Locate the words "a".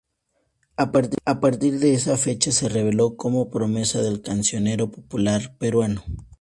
1.25-1.39